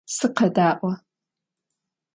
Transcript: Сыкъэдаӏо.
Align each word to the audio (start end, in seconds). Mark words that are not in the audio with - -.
Сыкъэдаӏо. 0.15 0.89